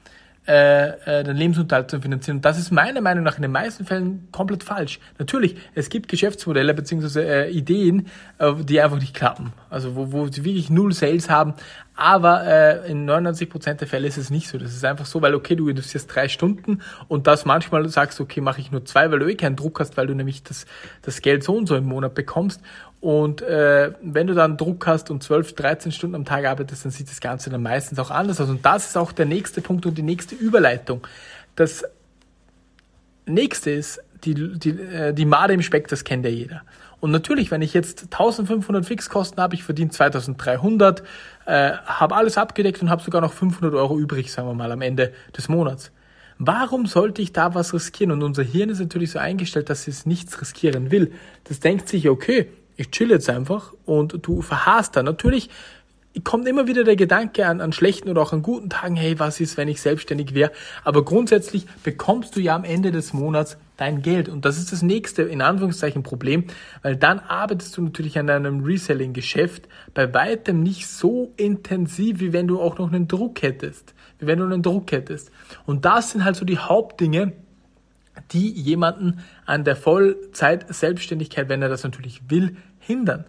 äh, 0.48 1.20
äh, 1.20 1.24
den 1.24 1.38
Lebensunterhalt 1.38 1.92
zu 1.92 2.02
finanzieren. 2.02 2.38
Und 2.38 2.46
das 2.46 2.58
ist 2.58 2.72
meiner 2.72 3.02
Meinung 3.02 3.24
nach 3.24 3.36
in 3.36 3.44
den 3.44 3.52
meisten 3.52 3.86
Fällen 3.86 4.28
komplett 4.32 4.64
falsch. 4.64 5.00
Natürlich, 5.20 5.56
es 5.76 5.90
gibt 5.90 6.10
Geschäftsmodelle 6.10 6.74
bzw. 6.74 7.22
Äh, 7.22 7.50
Ideen, 7.52 8.08
äh, 8.40 8.54
die 8.56 8.82
einfach 8.82 9.00
nicht 9.00 9.14
klappen. 9.14 9.54
Also 9.70 9.96
wo, 9.96 10.12
wo 10.12 10.28
sie 10.28 10.44
wirklich 10.44 10.70
null 10.70 10.94
Sales 10.94 11.30
haben. 11.30 11.54
Aber 12.04 12.48
äh, 12.48 12.90
in 12.90 13.08
99% 13.08 13.76
der 13.76 13.88
Fälle 13.88 14.08
ist 14.08 14.18
es 14.18 14.32
nicht 14.32 14.48
so. 14.48 14.58
Das 14.58 14.74
ist 14.74 14.84
einfach 14.84 15.06
so, 15.06 15.22
weil 15.22 15.36
okay, 15.36 15.56
du 15.56 15.70
investierst 15.70 16.10
drei 16.12 16.30
Stunden 16.30 16.82
und 17.08 17.28
das 17.28 17.46
manchmal 17.46 17.88
sagst, 17.90 18.20
okay, 18.20 18.42
mache 18.42 18.60
ich 18.60 18.72
nur 18.72 18.84
zwei, 18.86 19.12
weil 19.12 19.20
du 19.20 19.28
eh 19.28 19.36
keinen 19.36 19.56
Druck 19.56 19.80
hast, 19.80 19.98
weil 19.98 20.08
du 20.08 20.16
nämlich 20.16 20.42
das, 20.42 20.66
das 21.04 21.22
Geld 21.22 21.44
so 21.44 21.56
und 21.56 21.68
so 21.68 21.76
im 21.76 21.86
Monat 21.86 22.16
bekommst. 22.16 22.60
Und 23.02 23.44
äh, 23.44 23.92
wenn 24.02 24.26
du 24.26 24.34
dann 24.34 24.58
Druck 24.58 24.88
hast 24.88 25.12
und 25.12 25.22
12, 25.22 25.54
13 25.54 25.92
Stunden 25.92 26.16
am 26.16 26.26
Tag 26.26 26.46
arbeitest, 26.46 26.86
dann 26.86 26.92
sieht 26.92 27.08
das 27.08 27.22
Ganze 27.22 27.52
dann 27.52 27.62
meistens 27.62 28.00
auch 28.00 28.10
anders 28.10 28.42
aus. 28.42 28.50
Und 28.50 28.66
das 28.66 28.88
ist 28.88 28.98
auch 28.98 29.12
der 29.12 29.28
nächste 29.28 29.62
Punkt 29.62 29.86
und 29.86 29.96
die 29.96 30.02
nächste 30.02 30.34
Überleitung. 30.34 31.06
Das 31.56 31.84
nächste 33.28 33.70
ist, 33.70 34.02
die, 34.24 34.58
die, 34.58 34.70
äh, 34.70 35.14
die 35.14 35.26
Made 35.26 35.54
im 35.54 35.62
Speck, 35.62 35.88
das 35.88 36.04
kennt 36.04 36.26
ja 36.26 36.32
jeder. 36.32 36.62
Und 37.00 37.12
natürlich, 37.12 37.50
wenn 37.50 37.62
ich 37.62 37.74
jetzt 37.74 38.04
1500 38.12 38.86
Fixkosten 38.86 39.42
habe, 39.42 39.56
ich 39.56 39.64
verdiene 39.64 39.90
2300, 39.90 41.02
äh, 41.46 41.72
habe 41.86 42.16
alles 42.16 42.38
abgedeckt 42.38 42.82
und 42.82 42.90
habe 42.90 43.02
sogar 43.02 43.22
noch 43.22 43.34
500 43.34 43.74
Euro 43.74 43.98
übrig, 43.98 44.32
sagen 44.32 44.48
wir 44.48 44.54
mal, 44.54 44.72
am 44.72 44.82
Ende 44.82 45.12
des 45.36 45.50
Monats. 45.50 45.92
Warum 46.38 46.86
sollte 46.86 47.22
ich 47.22 47.34
da 47.34 47.54
was 47.56 47.74
riskieren? 47.74 48.12
Und 48.12 48.24
unser 48.24 48.44
Hirn 48.44 48.70
ist 48.70 48.80
natürlich 48.80 49.12
so 49.12 49.20
eingestellt, 49.20 49.70
dass 49.70 49.88
es 49.88 50.06
nichts 50.06 50.42
riskieren 50.42 50.92
will. 50.92 51.12
Das 51.44 51.60
denkt 51.60 51.90
sich, 51.90 52.10
okay, 52.10 52.50
ich 52.78 52.92
chill 52.92 53.12
jetzt 53.12 53.30
einfach 53.30 53.74
und 53.86 54.26
du 54.26 54.42
verharrst 54.42 54.96
dann. 54.96 55.06
Natürlich 55.06 55.50
kommt 56.24 56.48
immer 56.48 56.68
wieder 56.68 56.84
der 56.84 56.96
Gedanke 56.96 57.46
an, 57.46 57.62
an 57.62 57.72
schlechten 57.72 58.10
oder 58.10 58.22
auch 58.22 58.34
an 58.34 58.42
guten 58.42 58.70
Tagen, 58.70 58.96
hey, 58.96 59.18
was 59.20 59.40
ist, 59.40 59.58
wenn 59.58 59.68
ich 59.68 59.82
selbstständig 59.82 60.34
wäre? 60.34 60.52
Aber 60.84 61.06
grundsätzlich 61.06 61.66
bekommst 61.84 62.36
du 62.36 62.40
ja 62.40 62.56
am 62.56 62.64
Ende 62.64 62.92
des 62.92 63.14
Monats 63.14 63.58
dein 63.82 64.04
Geld. 64.04 64.30
Und 64.30 64.46
das 64.46 64.60
ist 64.60 64.72
das 64.72 64.84
nächste, 64.84 65.24
in 65.24 65.42
Anführungszeichen, 65.42 66.04
Problem, 66.04 66.46
weil 66.84 66.96
dann 66.96 67.20
arbeitest 67.20 67.76
du 67.76 67.82
natürlich 67.82 68.20
an 68.20 68.28
deinem 68.28 68.64
Reselling-Geschäft 68.64 69.68
bei 69.96 70.14
weitem 70.14 70.62
nicht 70.62 70.88
so 70.88 71.34
intensiv, 71.36 72.20
wie 72.20 72.32
wenn 72.32 72.48
du 72.48 72.62
auch 72.62 72.78
noch 72.78 72.94
einen 72.94 73.08
Druck 73.08 73.42
hättest. 73.42 73.96
Wie 74.20 74.28
wenn 74.28 74.38
du 74.38 74.46
einen 74.46 74.62
Druck 74.62 74.92
hättest. 74.92 75.32
Und 75.66 75.84
das 75.84 76.12
sind 76.12 76.24
halt 76.24 76.36
so 76.36 76.46
die 76.46 76.60
Hauptdinge, 76.60 77.34
die 78.32 78.52
jemanden 78.52 79.22
an 79.48 79.64
der 79.64 79.76
Vollzeit-Selbstständigkeit, 79.76 81.50
wenn 81.50 81.64
er 81.64 81.70
das 81.70 81.84
natürlich 81.84 82.30
will, 82.30 82.58
hindern. 82.78 83.26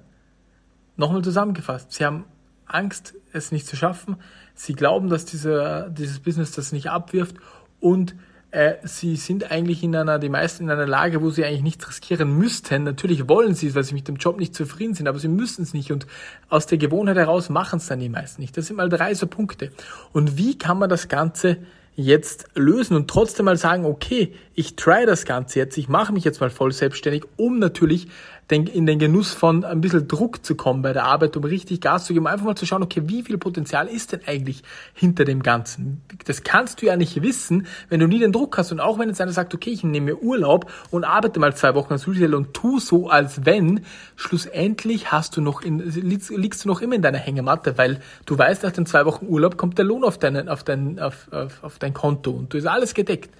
Nochmal 0.98 1.22
zusammengefasst. 1.22 1.92
Sie 1.92 2.04
haben 2.04 2.26
Angst, 2.66 3.14
es 3.32 3.52
nicht 3.52 3.66
zu 3.66 3.76
schaffen. 3.76 4.16
Sie 4.54 4.74
glauben, 4.74 5.08
dass 5.08 5.24
dieser, 5.24 5.88
dieses 5.88 6.20
Business 6.20 6.52
das 6.52 6.72
nicht 6.72 6.90
abwirft 6.90 7.36
und 7.80 8.14
äh, 8.52 8.74
sie 8.84 9.16
sind 9.16 9.50
eigentlich 9.50 9.82
in 9.82 9.96
einer, 9.96 10.18
die 10.18 10.28
meisten 10.28 10.64
in 10.64 10.70
einer 10.70 10.86
Lage, 10.86 11.22
wo 11.22 11.30
sie 11.30 11.44
eigentlich 11.44 11.62
nichts 11.62 11.88
riskieren 11.88 12.36
müssten. 12.36 12.84
Natürlich 12.84 13.26
wollen 13.28 13.54
sie 13.54 13.68
es, 13.68 13.74
weil 13.74 13.82
sie 13.82 13.94
mit 13.94 14.08
dem 14.08 14.16
Job 14.16 14.38
nicht 14.38 14.54
zufrieden 14.54 14.94
sind, 14.94 15.08
aber 15.08 15.18
sie 15.18 15.28
müssen 15.28 15.62
es 15.62 15.72
nicht 15.72 15.90
und 15.90 16.06
aus 16.50 16.66
der 16.66 16.76
Gewohnheit 16.76 17.16
heraus 17.16 17.48
machen 17.48 17.78
es 17.78 17.86
dann 17.86 17.98
die 17.98 18.10
meisten 18.10 18.42
nicht. 18.42 18.56
Das 18.56 18.66
sind 18.66 18.76
mal 18.76 18.90
drei 18.90 19.14
so 19.14 19.26
Punkte. 19.26 19.72
Und 20.12 20.36
wie 20.36 20.58
kann 20.58 20.78
man 20.78 20.90
das 20.90 21.08
Ganze 21.08 21.56
jetzt 21.96 22.46
lösen 22.54 22.94
und 22.94 23.08
trotzdem 23.08 23.46
mal 23.46 23.56
sagen, 23.56 23.86
okay, 23.86 24.34
ich 24.54 24.76
try 24.76 25.06
das 25.06 25.24
Ganze 25.24 25.58
jetzt, 25.58 25.78
ich 25.78 25.88
mache 25.88 26.12
mich 26.12 26.24
jetzt 26.24 26.40
mal 26.40 26.50
voll 26.50 26.72
selbstständig, 26.72 27.24
um 27.36 27.58
natürlich 27.58 28.08
in 28.52 28.86
den 28.86 28.98
Genuss 28.98 29.32
von 29.32 29.64
ein 29.64 29.80
bisschen 29.80 30.08
Druck 30.08 30.44
zu 30.44 30.54
kommen 30.54 30.82
bei 30.82 30.92
der 30.92 31.04
Arbeit, 31.04 31.36
um 31.36 31.44
richtig 31.44 31.80
Gas 31.80 32.04
zu 32.04 32.12
geben, 32.12 32.26
einfach 32.26 32.46
mal 32.46 32.54
zu 32.54 32.66
schauen, 32.66 32.82
okay, 32.82 33.02
wie 33.06 33.22
viel 33.22 33.38
Potenzial 33.38 33.88
ist 33.88 34.12
denn 34.12 34.20
eigentlich 34.26 34.62
hinter 34.94 35.24
dem 35.24 35.42
Ganzen? 35.42 36.02
Das 36.26 36.42
kannst 36.42 36.82
du 36.82 36.86
ja 36.86 36.96
nicht 36.96 37.22
wissen, 37.22 37.66
wenn 37.88 38.00
du 38.00 38.06
nie 38.06 38.18
den 38.18 38.32
Druck 38.32 38.56
hast 38.58 38.70
und 38.72 38.80
auch 38.80 38.98
wenn 38.98 39.08
jetzt 39.08 39.20
einer 39.20 39.32
sagt, 39.32 39.54
okay, 39.54 39.70
ich 39.70 39.84
nehme 39.84 40.12
mir 40.12 40.22
Urlaub 40.22 40.70
und 40.90 41.04
arbeite 41.04 41.40
mal 41.40 41.54
zwei 41.56 41.74
Wochen 41.74 41.92
als 41.92 42.06
Retailer 42.06 42.36
und 42.36 42.54
tu 42.54 42.78
so, 42.78 43.08
als 43.08 43.44
wenn, 43.44 43.80
schlussendlich 44.16 45.10
hast 45.10 45.36
du 45.36 45.40
noch 45.40 45.62
in, 45.62 45.78
liegst 45.80 46.64
du 46.64 46.68
noch 46.68 46.80
immer 46.80 46.94
in 46.94 47.02
deiner 47.02 47.18
Hängematte, 47.18 47.78
weil 47.78 48.00
du 48.26 48.36
weißt, 48.36 48.62
nach 48.62 48.72
den 48.72 48.86
zwei 48.86 49.06
Wochen 49.06 49.26
Urlaub 49.26 49.56
kommt 49.56 49.78
der 49.78 49.84
Lohn 49.84 50.04
auf 50.04 50.18
deinen, 50.18 50.48
auf 50.48 50.62
dein, 50.62 50.98
auf, 51.00 51.28
auf, 51.30 51.64
auf 51.64 51.78
dein 51.78 51.94
Konto 51.94 52.30
und 52.30 52.52
du 52.52 52.58
ist 52.58 52.66
alles 52.66 52.94
gedeckt. 52.94 53.30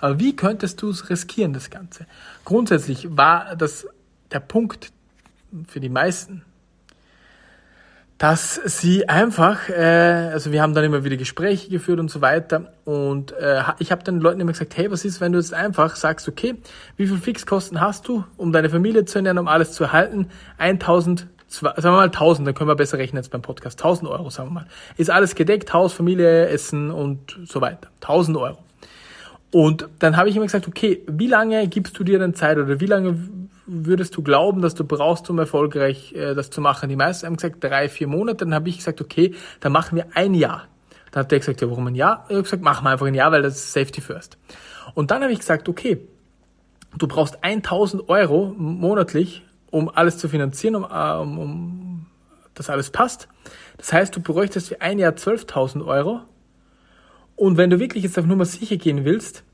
Aber 0.00 0.18
wie 0.20 0.36
könntest 0.36 0.80
du 0.82 0.90
es 0.90 1.10
riskieren, 1.10 1.52
das 1.52 1.70
Ganze? 1.70 2.06
Grundsätzlich 2.44 3.08
war 3.10 3.56
das 3.56 3.86
der 4.32 4.40
Punkt 4.40 4.92
für 5.66 5.80
die 5.80 5.88
meisten, 5.88 6.44
dass 8.18 8.60
sie 8.66 9.08
einfach, 9.08 9.70
äh, 9.70 10.30
also 10.32 10.52
wir 10.52 10.60
haben 10.60 10.74
dann 10.74 10.84
immer 10.84 11.04
wieder 11.04 11.16
Gespräche 11.16 11.70
geführt 11.70 11.98
und 12.00 12.10
so 12.10 12.20
weiter 12.20 12.74
und 12.84 13.32
äh, 13.32 13.62
ich 13.78 13.90
habe 13.90 14.04
dann 14.04 14.20
Leuten 14.20 14.40
immer 14.40 14.52
gesagt, 14.52 14.76
hey, 14.76 14.90
was 14.90 15.06
ist, 15.06 15.22
wenn 15.22 15.32
du 15.32 15.38
jetzt 15.38 15.54
einfach 15.54 15.96
sagst, 15.96 16.28
okay, 16.28 16.56
wie 16.98 17.06
viel 17.06 17.16
Fixkosten 17.16 17.80
hast 17.80 18.06
du, 18.08 18.24
um 18.36 18.52
deine 18.52 18.68
Familie 18.68 19.06
zu 19.06 19.18
ernähren, 19.18 19.38
um 19.38 19.48
alles 19.48 19.72
zu 19.72 19.84
erhalten? 19.84 20.28
1000 20.58 21.28
sagen 21.50 21.82
wir 21.82 21.90
mal 21.90 22.04
1000, 22.04 22.46
dann 22.46 22.54
können 22.54 22.68
wir 22.68 22.76
besser 22.76 22.98
rechnen 22.98 23.20
jetzt 23.22 23.30
beim 23.30 23.42
Podcast. 23.42 23.80
1000 23.80 24.08
Euro, 24.08 24.30
sagen 24.30 24.50
wir 24.50 24.52
mal. 24.52 24.66
Ist 24.96 25.10
alles 25.10 25.34
gedeckt, 25.34 25.72
Haus, 25.72 25.92
Familie, 25.92 26.46
Essen 26.48 26.92
und 26.92 27.40
so 27.44 27.60
weiter. 27.60 27.88
1000 28.02 28.36
Euro. 28.36 28.58
Und 29.50 29.88
dann 29.98 30.16
habe 30.16 30.28
ich 30.28 30.36
immer 30.36 30.46
gesagt, 30.46 30.68
okay, 30.68 31.02
wie 31.08 31.26
lange 31.26 31.66
gibst 31.66 31.98
du 31.98 32.04
dir 32.04 32.20
denn 32.20 32.34
Zeit 32.34 32.56
oder 32.56 32.78
wie 32.78 32.86
lange 32.86 33.16
würdest 33.70 34.16
du 34.16 34.22
glauben, 34.22 34.62
dass 34.62 34.74
du 34.74 34.84
brauchst, 34.84 35.30
um 35.30 35.38
erfolgreich 35.38 36.12
äh, 36.12 36.34
das 36.34 36.50
zu 36.50 36.60
machen? 36.60 36.88
Die 36.88 36.96
meisten 36.96 37.26
haben 37.26 37.36
gesagt 37.36 37.62
drei, 37.62 37.88
vier 37.88 38.08
Monate. 38.08 38.38
Dann 38.38 38.54
habe 38.54 38.68
ich 38.68 38.78
gesagt, 38.78 39.00
okay, 39.00 39.34
dann 39.60 39.72
machen 39.72 39.96
wir 39.96 40.06
ein 40.14 40.34
Jahr. 40.34 40.66
Dann 41.12 41.22
hat 41.22 41.30
der 41.30 41.38
gesagt, 41.38 41.60
ja, 41.60 41.70
warum 41.70 41.86
ein 41.86 41.94
Jahr? 41.94 42.24
Ich 42.28 42.34
habe 42.34 42.42
gesagt, 42.42 42.62
machen 42.62 42.84
wir 42.84 42.90
einfach 42.90 43.06
ein 43.06 43.14
Jahr, 43.14 43.30
weil 43.32 43.42
das 43.42 43.54
ist 43.54 43.72
Safety 43.72 44.00
First. 44.00 44.38
Und 44.94 45.10
dann 45.10 45.22
habe 45.22 45.32
ich 45.32 45.38
gesagt, 45.38 45.68
okay, 45.68 46.06
du 46.98 47.06
brauchst 47.06 47.42
1000 47.42 48.08
Euro 48.08 48.52
monatlich, 48.56 49.42
um 49.70 49.88
alles 49.88 50.18
zu 50.18 50.28
finanzieren, 50.28 50.74
um, 50.74 50.84
äh, 50.84 51.14
um, 51.14 51.38
um 51.38 52.06
dass 52.54 52.68
alles 52.68 52.90
passt. 52.90 53.28
Das 53.78 53.92
heißt, 53.92 54.14
du 54.14 54.20
bräuchtest 54.20 54.68
für 54.68 54.80
ein 54.80 54.98
Jahr 54.98 55.12
12.000 55.12 55.86
Euro. 55.86 56.20
Und 57.36 57.56
wenn 57.56 57.70
du 57.70 57.78
wirklich 57.78 58.04
jetzt 58.04 58.18
auf 58.18 58.26
Nummer 58.26 58.44
sicher 58.44 58.76
gehen 58.76 59.04
willst, 59.04 59.44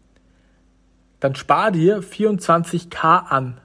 dann 1.20 1.34
spar 1.34 1.70
dir 1.70 2.02
24k 2.02 3.26
an. 3.26 3.60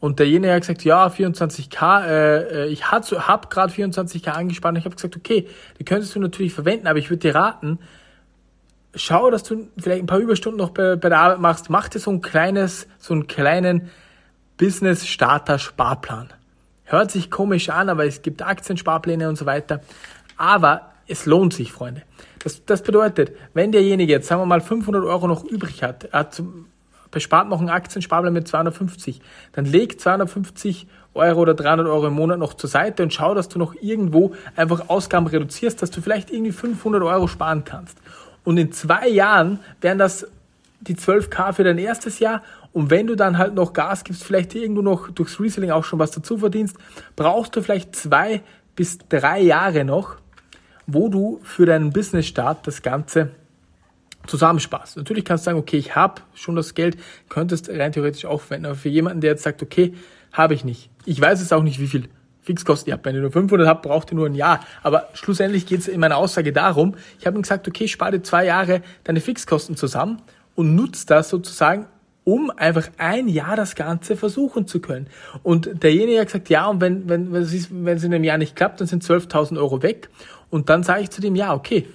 Und 0.00 0.20
derjenige 0.20 0.52
hat 0.52 0.60
gesagt, 0.60 0.84
ja, 0.84 1.08
24k, 1.08 2.04
äh, 2.06 2.64
äh 2.64 2.66
ich 2.68 2.90
hab 2.90 3.50
gerade 3.50 3.72
24k 3.72 4.28
angespannt. 4.28 4.78
Ich 4.78 4.84
habe 4.84 4.94
gesagt, 4.94 5.16
okay, 5.16 5.48
die 5.78 5.84
könntest 5.84 6.14
du 6.14 6.20
natürlich 6.20 6.52
verwenden, 6.52 6.86
aber 6.86 6.98
ich 6.98 7.10
würde 7.10 7.20
dir 7.20 7.34
raten, 7.34 7.80
schau, 8.94 9.30
dass 9.30 9.42
du 9.42 9.68
vielleicht 9.76 10.02
ein 10.02 10.06
paar 10.06 10.18
Überstunden 10.18 10.58
noch 10.58 10.70
bei, 10.70 10.96
bei 10.96 11.08
der 11.08 11.18
Arbeit 11.18 11.40
machst. 11.40 11.70
Mach 11.70 11.88
dir 11.88 11.98
so 11.98 12.10
ein 12.10 12.20
kleines, 12.20 12.86
so 12.98 13.14
einen 13.14 13.26
kleinen 13.26 13.90
Business-Starter-Sparplan. 14.56 16.28
Hört 16.84 17.10
sich 17.10 17.30
komisch 17.30 17.68
an, 17.68 17.88
aber 17.88 18.06
es 18.06 18.22
gibt 18.22 18.42
Aktiensparpläne 18.42 19.28
und 19.28 19.36
so 19.36 19.46
weiter. 19.46 19.80
Aber 20.36 20.92
es 21.06 21.26
lohnt 21.26 21.54
sich, 21.54 21.72
Freunde. 21.72 22.02
Das, 22.42 22.64
das 22.64 22.82
bedeutet, 22.82 23.32
wenn 23.52 23.72
derjenige 23.72 24.12
jetzt, 24.12 24.28
sagen 24.28 24.40
wir 24.42 24.46
mal, 24.46 24.60
500 24.60 25.04
Euro 25.04 25.26
noch 25.26 25.44
übrig 25.44 25.82
hat, 25.82 26.04
er 26.04 26.20
hat 26.20 26.42
bespart 27.10 27.48
noch 27.48 27.60
einen 27.60 27.70
Aktiensparplan 27.70 28.32
mit 28.32 28.48
250, 28.48 29.20
dann 29.52 29.64
leg 29.64 30.00
250 30.00 30.86
Euro 31.14 31.40
oder 31.40 31.54
300 31.54 31.86
Euro 31.86 32.06
im 32.06 32.14
Monat 32.14 32.38
noch 32.38 32.54
zur 32.54 32.70
Seite 32.70 33.02
und 33.02 33.12
schau, 33.12 33.34
dass 33.34 33.48
du 33.48 33.58
noch 33.58 33.74
irgendwo 33.80 34.34
einfach 34.56 34.88
Ausgaben 34.88 35.26
reduzierst, 35.26 35.80
dass 35.82 35.90
du 35.90 36.00
vielleicht 36.00 36.30
irgendwie 36.30 36.52
500 36.52 37.02
Euro 37.02 37.26
sparen 37.26 37.64
kannst. 37.64 37.98
Und 38.44 38.56
in 38.56 38.72
zwei 38.72 39.08
Jahren 39.08 39.60
wären 39.80 39.98
das 39.98 40.26
die 40.80 40.94
12k 40.94 41.52
für 41.54 41.64
dein 41.64 41.78
erstes 41.78 42.20
Jahr 42.20 42.42
und 42.72 42.90
wenn 42.90 43.06
du 43.06 43.16
dann 43.16 43.38
halt 43.38 43.54
noch 43.54 43.72
Gas 43.72 44.04
gibst, 44.04 44.22
vielleicht 44.24 44.54
irgendwo 44.54 44.82
noch 44.82 45.10
durchs 45.10 45.40
Reselling 45.40 45.70
auch 45.70 45.84
schon 45.84 45.98
was 45.98 46.10
dazu 46.10 46.38
verdienst, 46.38 46.76
brauchst 47.16 47.56
du 47.56 47.62
vielleicht 47.62 47.96
zwei 47.96 48.42
bis 48.76 48.98
drei 49.08 49.40
Jahre 49.40 49.84
noch, 49.84 50.16
wo 50.86 51.08
du 51.08 51.40
für 51.42 51.66
deinen 51.66 51.90
Business-Start 51.90 52.66
das 52.66 52.82
Ganze 52.82 53.30
zusammensparst. 54.28 54.96
Natürlich 54.96 55.24
kannst 55.24 55.44
du 55.44 55.46
sagen, 55.46 55.58
okay, 55.58 55.78
ich 55.78 55.96
habe 55.96 56.22
schon 56.34 56.54
das 56.54 56.74
Geld, 56.74 56.96
könntest 57.28 57.68
rein 57.68 57.92
theoretisch 57.92 58.24
aufwenden, 58.24 58.66
aber 58.66 58.74
für 58.76 58.88
jemanden, 58.88 59.20
der 59.20 59.32
jetzt 59.32 59.42
sagt, 59.42 59.62
okay, 59.62 59.94
habe 60.32 60.54
ich 60.54 60.64
nicht. 60.64 60.90
Ich 61.04 61.20
weiß 61.20 61.40
es 61.40 61.52
auch 61.52 61.62
nicht, 61.62 61.80
wie 61.80 61.86
viel 61.86 62.08
Fixkosten 62.42 62.90
ihr 62.90 62.94
habt. 62.94 63.04
Wenn 63.04 63.14
ihr 63.14 63.20
nur 63.20 63.32
500 63.32 63.66
habt, 63.66 63.82
braucht 63.82 64.10
ihr 64.12 64.16
nur 64.16 64.26
ein 64.26 64.34
Jahr. 64.34 64.60
Aber 64.82 65.08
schlussendlich 65.12 65.66
geht 65.66 65.80
es 65.80 65.88
in 65.88 66.00
meiner 66.00 66.16
Aussage 66.16 66.52
darum, 66.52 66.94
ich 67.18 67.26
habe 67.26 67.38
ihm 67.38 67.42
gesagt, 67.42 67.68
okay, 67.68 67.88
spare 67.88 68.12
dir 68.12 68.22
zwei 68.22 68.46
Jahre 68.46 68.82
deine 69.04 69.20
Fixkosten 69.20 69.76
zusammen 69.76 70.22
und 70.54 70.74
nutzt 70.74 71.10
das 71.10 71.28
sozusagen, 71.28 71.86
um 72.24 72.50
einfach 72.50 72.88
ein 72.98 73.28
Jahr 73.28 73.56
das 73.56 73.74
Ganze 73.74 74.16
versuchen 74.16 74.66
zu 74.66 74.80
können. 74.80 75.06
Und 75.42 75.82
derjenige 75.82 76.20
hat 76.20 76.26
gesagt, 76.26 76.50
ja, 76.50 76.66
und 76.66 76.80
wenn, 76.80 77.08
wenn, 77.08 77.32
wenn 77.32 77.42
es 77.42 78.04
in 78.04 78.14
einem 78.14 78.24
Jahr 78.24 78.38
nicht 78.38 78.56
klappt, 78.56 78.80
dann 78.80 78.86
sind 78.86 79.02
12.000 79.02 79.56
Euro 79.58 79.82
weg. 79.82 80.10
Und 80.50 80.68
dann 80.68 80.82
sage 80.82 81.02
ich 81.02 81.10
zu 81.10 81.20
dem, 81.20 81.36
ja, 81.36 81.54
okay, 81.54 81.86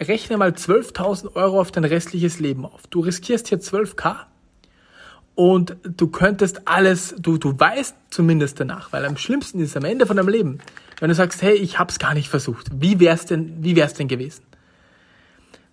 rechne 0.00 0.36
mal 0.36 0.50
12.000 0.50 1.34
Euro 1.36 1.60
auf 1.60 1.70
dein 1.70 1.84
restliches 1.84 2.38
Leben 2.40 2.64
auf. 2.64 2.86
Du 2.88 3.00
riskierst 3.00 3.48
hier 3.48 3.60
12k 3.60 4.26
und 5.34 5.76
du 5.82 6.08
könntest 6.08 6.66
alles, 6.66 7.14
du, 7.18 7.38
du 7.38 7.58
weißt 7.58 7.96
zumindest 8.10 8.60
danach, 8.60 8.92
weil 8.92 9.04
am 9.04 9.16
schlimmsten 9.16 9.60
ist 9.60 9.76
am 9.76 9.84
Ende 9.84 10.06
von 10.06 10.16
deinem 10.16 10.28
Leben, 10.28 10.58
wenn 11.00 11.08
du 11.08 11.14
sagst, 11.14 11.42
hey, 11.42 11.54
ich 11.54 11.78
hab's 11.78 11.98
gar 11.98 12.14
nicht 12.14 12.28
versucht. 12.28 12.68
Wie 12.72 13.00
wär's 13.00 13.26
denn, 13.26 13.62
wie 13.62 13.76
wär's 13.76 13.94
denn 13.94 14.08
gewesen? 14.08 14.44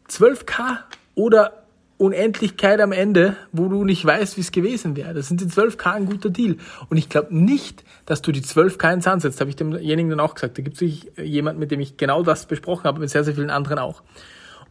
12k 0.09 0.79
oder 1.15 1.60
Unendlichkeit 2.01 2.81
am 2.81 2.91
Ende, 2.91 3.37
wo 3.51 3.67
du 3.67 3.83
nicht 3.83 4.03
weißt, 4.03 4.35
wie 4.35 4.41
es 4.41 4.51
gewesen 4.51 4.95
wäre. 4.95 5.13
Das 5.13 5.27
sind 5.27 5.39
die 5.39 5.45
12k 5.45 5.91
ein 5.91 6.05
guter 6.07 6.31
Deal. 6.31 6.57
Und 6.89 6.97
ich 6.97 7.09
glaube 7.09 7.35
nicht, 7.35 7.83
dass 8.07 8.23
du 8.23 8.31
die 8.31 8.41
12k 8.41 8.93
ins 8.93 9.03
Sand 9.03 9.21
setzt. 9.21 9.39
Habe 9.39 9.51
ich 9.51 9.55
demjenigen 9.55 10.09
dann 10.09 10.19
auch 10.19 10.33
gesagt. 10.33 10.57
Da 10.57 10.63
gibt 10.63 10.81
es 10.81 11.05
jemanden, 11.15 11.59
mit 11.59 11.69
dem 11.69 11.79
ich 11.79 11.97
genau 11.97 12.23
das 12.23 12.47
besprochen 12.47 12.85
habe, 12.85 12.99
mit 12.99 13.11
sehr, 13.11 13.23
sehr 13.23 13.35
vielen 13.35 13.51
anderen 13.51 13.77
auch. 13.77 14.01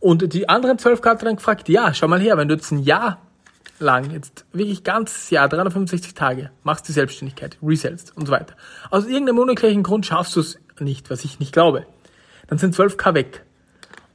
Und 0.00 0.34
die 0.34 0.49
anderen 0.49 0.78
12k 0.78 1.08
hat 1.08 1.22
dann 1.22 1.37
gefragt, 1.37 1.68
ja, 1.68 1.94
schau 1.94 2.08
mal 2.08 2.20
her, 2.20 2.37
wenn 2.37 2.49
du 2.49 2.56
jetzt 2.56 2.72
ein 2.72 2.80
Jahr 2.80 3.18
lang, 3.78 4.10
jetzt 4.10 4.44
wirklich 4.52 4.82
ganzes 4.82 5.30
Jahr, 5.30 5.49
365 5.49 6.14
Tage, 6.14 6.50
machst 6.64 6.88
die 6.88 6.92
Selbstständigkeit, 6.92 7.58
resellst 7.62 8.16
und 8.16 8.26
so 8.26 8.32
weiter. 8.32 8.56
Aus 8.90 9.06
irgendeinem 9.06 9.38
unerklärlichen 9.38 9.84
Grund 9.84 10.04
schaffst 10.04 10.34
du 10.34 10.40
es 10.40 10.58
nicht, 10.80 11.10
was 11.10 11.25
ich 11.25 11.38
nicht 11.38 11.52
glaube. 11.52 11.87
Dann 12.49 12.58
sind 12.58 12.75
12k 12.75 13.14
weg. 13.14 13.44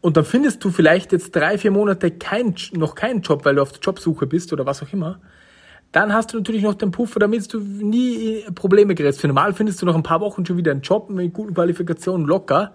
Und 0.05 0.17
dann 0.17 0.23
findest 0.23 0.63
du 0.63 0.69
vielleicht 0.69 1.13
jetzt 1.13 1.35
drei, 1.35 1.57
vier 1.57 1.71
Monate 1.71 2.11
kein, 2.11 2.53
noch 2.73 2.93
keinen 2.93 3.23
Job, 3.23 3.43
weil 3.43 3.55
du 3.55 3.63
auf 3.63 3.71
der 3.71 3.81
Jobsuche 3.81 4.27
bist 4.27 4.53
oder 4.53 4.63
was 4.63 4.83
auch 4.83 4.93
immer. 4.93 5.19
Dann 5.91 6.13
hast 6.13 6.31
du 6.31 6.37
natürlich 6.37 6.61
noch 6.61 6.75
den 6.75 6.91
Puffer, 6.91 7.19
damit 7.19 7.51
du 7.51 7.59
nie 7.59 8.45
Probleme 8.53 8.93
gerätst. 8.93 9.19
Für 9.19 9.27
normal 9.27 9.53
findest 9.53 9.81
du 9.81 9.85
noch 9.87 9.95
ein 9.95 10.03
paar 10.03 10.21
Wochen 10.21 10.45
schon 10.45 10.57
wieder 10.57 10.69
einen 10.69 10.81
Job 10.81 11.09
mit 11.09 11.33
guten 11.33 11.55
Qualifikationen 11.55 12.27
locker. 12.27 12.73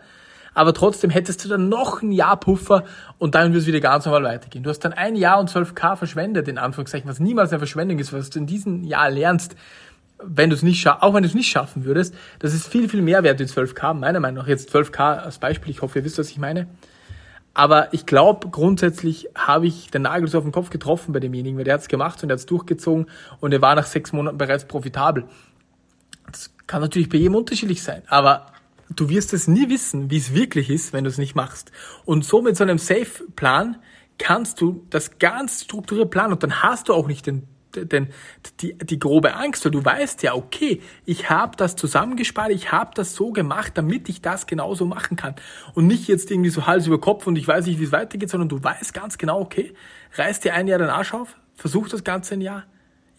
Aber 0.55 0.75
trotzdem 0.75 1.11
hättest 1.11 1.45
du 1.45 1.49
dann 1.49 1.69
noch 1.69 2.03
ein 2.03 2.11
Jahr 2.11 2.37
Puffer 2.41 2.83
und 3.19 3.37
dann 3.37 3.53
wird 3.53 3.63
es 3.63 3.69
wieder 3.69 3.79
ganz 3.79 4.07
normal 4.07 4.25
weitergehen. 4.25 4.65
Du 4.65 4.71
hast 4.71 4.81
dann 4.81 4.93
ein 4.93 5.15
Jahr 5.15 5.39
und 5.39 5.49
12k 5.49 5.95
verschwendet, 5.95 6.49
in 6.49 6.59
Anführungszeichen, 6.59 7.09
was 7.09 7.21
niemals 7.21 7.53
eine 7.53 7.61
Verschwendung 7.61 8.01
ist, 8.01 8.13
was 8.13 8.31
du 8.31 8.41
in 8.41 8.47
diesem 8.47 8.83
Jahr 8.83 9.09
lernst, 9.09 9.55
wenn 10.21 10.51
du 10.51 10.57
es 10.57 10.65
nicht 10.65 10.85
auch 10.85 11.15
wenn 11.15 11.23
du 11.23 11.29
es 11.29 11.37
nicht 11.37 11.49
schaffen 11.49 11.85
würdest, 11.85 12.13
das 12.41 12.55
ist 12.55 12.67
viel, 12.67 12.89
viel 12.89 13.03
mehr 13.03 13.23
wert, 13.23 13.39
die 13.39 13.45
12k, 13.45 13.95
meiner 13.95 14.19
Meinung 14.19 14.43
nach. 14.43 14.49
Jetzt 14.49 14.75
12k 14.75 15.21
als 15.21 15.39
Beispiel, 15.39 15.71
ich 15.71 15.81
hoffe, 15.81 16.01
ihr 16.01 16.05
wisst, 16.05 16.19
was 16.19 16.29
ich 16.29 16.39
meine. 16.39 16.67
Aber 17.53 17.93
ich 17.93 18.07
glaube, 18.07 18.49
grundsätzlich 18.49 19.29
habe 19.35 19.67
ich 19.67 19.91
den 19.91 20.03
Nagel 20.03 20.29
so 20.29 20.39
auf 20.39 20.45
den 20.45 20.53
Kopf 20.53 20.71
getroffen 20.71 21.13
bei 21.13 21.21
demjenigen, 21.21 21.59
weil 21.59 21.65
der 21.65 21.75
hat 21.75 21.81
es 21.81 21.89
gemacht 21.89 22.23
und 22.23 22.29
der 22.29 22.35
hat 22.35 22.41
es 22.41 22.47
durchgezogen 22.47 23.07
und 23.41 23.53
er 23.53 23.61
war 23.61 23.75
nach 23.75 23.87
sechs 23.87 24.13
Monaten 24.13 24.39
bereits 24.39 24.67
profitabel. 24.67 25.25
Das 26.31 26.55
kann 26.67 26.81
natürlich 26.81 27.09
bei 27.09 27.19
jedem 27.19 27.35
unterschiedlich 27.35 27.83
sein, 27.83 28.03
aber 28.07 28.47
du 28.95 29.09
wirst 29.09 29.33
es 29.33 29.49
nie 29.49 29.69
wissen, 29.69 30.11
wie 30.11 30.19
es 30.19 30.33
wirklich 30.33 30.71
ist, 30.71 30.93
wenn 30.93 31.05
du 31.05 31.11
es 31.11 31.19
nicht 31.19 31.35
machst. 31.35 31.73
Und 32.05 32.25
so 32.25 32.41
mit 32.41 32.57
so 32.57 32.63
einem 32.63 32.79
Safe-Plan 32.79 33.77
kannst 34.19 34.61
du 34.61 34.87
das 34.91 35.19
ganz 35.19 35.65
strukturiert 35.65 36.11
planen 36.11 36.33
und 36.35 36.43
dann 36.43 36.63
hast 36.63 36.89
du 36.89 36.95
auch 36.95 37.09
nicht 37.09 37.27
den 37.27 37.49
denn 37.77 38.09
die, 38.61 38.77
die 38.77 38.99
grobe 38.99 39.35
Angst, 39.35 39.65
weil 39.65 39.73
du 39.73 39.85
weißt 39.85 40.23
ja, 40.23 40.35
okay, 40.35 40.83
ich 41.05 41.31
habe 41.31 41.57
das 41.57 41.77
zusammengespart, 41.77 42.51
ich 42.51 42.73
habe 42.73 42.91
das 42.95 43.15
so 43.15 43.33
gemacht, 43.33 43.73
damit 43.77 44.09
ich 44.09 44.23
das 44.23 44.47
genauso 44.47 44.87
machen 44.87 45.17
kann. 45.17 45.35
Und 45.75 45.87
nicht 45.87 46.09
jetzt 46.09 46.31
irgendwie 46.31 46.51
so 46.51 46.67
Hals 46.67 46.87
über 46.87 47.01
Kopf 47.01 47.27
und 47.27 47.37
ich 47.37 47.47
weiß 47.47 47.67
nicht, 47.67 47.81
wie 47.81 47.85
es 47.85 47.93
weitergeht, 47.93 48.31
sondern 48.31 48.49
du 48.49 48.63
weißt 48.63 48.95
ganz 48.95 49.19
genau, 49.19 49.41
okay, 49.41 49.75
reiß 50.15 50.41
dir 50.41 50.55
ein 50.55 50.67
Jahr 50.67 50.79
den 50.79 50.91
Arsch 50.91 51.15
auf, 51.15 51.37
versuch 51.55 51.89
das 51.89 52.05
Ganze 52.05 52.35
ein 52.35 52.41
Jahr, 52.41 52.65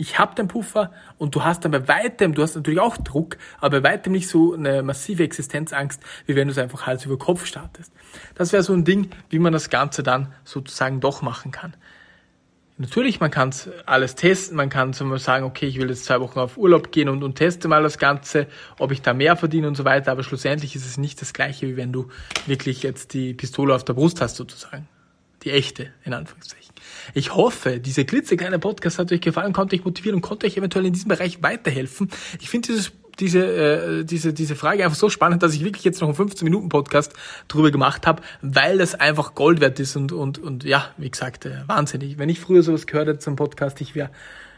ich 0.01 0.17
habe 0.17 0.33
den 0.33 0.47
Puffer 0.47 0.91
und 1.19 1.35
du 1.35 1.43
hast 1.43 1.63
dann 1.63 1.71
bei 1.71 1.87
weitem, 1.87 2.33
du 2.33 2.41
hast 2.41 2.55
natürlich 2.55 2.79
auch 2.79 2.97
Druck, 2.97 3.37
aber 3.59 3.81
bei 3.81 3.91
weitem 3.91 4.13
nicht 4.13 4.27
so 4.27 4.55
eine 4.55 4.81
massive 4.81 5.21
Existenzangst, 5.21 6.01
wie 6.25 6.35
wenn 6.35 6.47
du 6.47 6.53
es 6.53 6.57
einfach 6.57 6.87
Hals 6.87 7.05
über 7.05 7.19
Kopf 7.19 7.45
startest. 7.45 7.93
Das 8.33 8.51
wäre 8.51 8.63
so 8.63 8.73
ein 8.73 8.83
Ding, 8.83 9.11
wie 9.29 9.37
man 9.37 9.53
das 9.53 9.69
Ganze 9.69 10.01
dann 10.01 10.33
sozusagen 10.43 11.01
doch 11.01 11.21
machen 11.21 11.51
kann. 11.51 11.75
Natürlich, 12.81 13.19
man 13.19 13.29
kann 13.29 13.53
alles 13.85 14.15
testen, 14.15 14.57
man 14.57 14.69
kann 14.69 14.93
zum 14.93 15.11
Beispiel 15.11 15.23
sagen, 15.23 15.45
okay, 15.45 15.67
ich 15.67 15.77
will 15.77 15.89
jetzt 15.89 16.05
zwei 16.05 16.19
Wochen 16.19 16.39
auf 16.39 16.57
Urlaub 16.57 16.91
gehen 16.91 17.09
und, 17.09 17.21
und 17.21 17.35
teste 17.35 17.67
mal 17.67 17.83
das 17.83 17.99
Ganze, 17.99 18.47
ob 18.79 18.91
ich 18.91 19.03
da 19.03 19.13
mehr 19.13 19.37
verdiene 19.37 19.67
und 19.67 19.77
so 19.77 19.85
weiter, 19.85 20.11
aber 20.11 20.23
schlussendlich 20.23 20.75
ist 20.75 20.87
es 20.87 20.97
nicht 20.97 21.21
das 21.21 21.31
gleiche, 21.31 21.67
wie 21.67 21.77
wenn 21.77 21.93
du 21.93 22.07
wirklich 22.47 22.81
jetzt 22.81 23.13
die 23.13 23.35
Pistole 23.35 23.75
auf 23.75 23.85
der 23.85 23.93
Brust 23.93 24.19
hast 24.19 24.35
sozusagen. 24.35 24.87
Die 25.43 25.51
echte, 25.51 25.89
in 26.05 26.15
Anführungszeichen. 26.15 26.73
Ich 27.13 27.35
hoffe, 27.35 27.79
dieser 27.79 28.03
klitzekleine 28.03 28.57
Podcast 28.57 28.97
hat 28.97 29.11
euch 29.11 29.21
gefallen, 29.21 29.53
konnte 29.53 29.75
euch 29.75 29.85
motivieren 29.85 30.15
und 30.15 30.21
konnte 30.21 30.47
euch 30.47 30.57
eventuell 30.57 30.87
in 30.87 30.93
diesem 30.93 31.09
Bereich 31.09 31.43
weiterhelfen. 31.43 32.09
Ich 32.39 32.49
finde 32.49 32.69
dieses 32.69 32.91
diese, 33.21 33.45
äh, 33.45 34.03
diese, 34.03 34.33
diese 34.33 34.55
Frage 34.55 34.83
einfach 34.83 34.97
so 34.97 35.09
spannend, 35.09 35.43
dass 35.43 35.53
ich 35.53 35.63
wirklich 35.63 35.83
jetzt 35.83 36.01
noch 36.01 36.09
einen 36.09 36.17
15-Minuten-Podcast 36.17 37.13
drüber 37.47 37.71
gemacht 37.71 38.05
habe, 38.07 38.21
weil 38.41 38.79
das 38.79 38.95
einfach 38.95 39.35
Gold 39.35 39.61
wert 39.61 39.79
ist 39.79 39.95
und, 39.95 40.11
und, 40.11 40.39
und 40.39 40.63
ja, 40.63 40.89
wie 40.97 41.09
gesagt, 41.09 41.45
äh, 41.45 41.59
wahnsinnig. 41.67 42.17
Wenn 42.17 42.29
ich 42.29 42.39
früher 42.39 42.63
sowas 42.63 42.87
gehört 42.87 43.07
hätte 43.07 43.19
zum 43.19 43.35
Podcast, 43.35 43.79
ich 43.79 43.95
wäre 43.95 44.09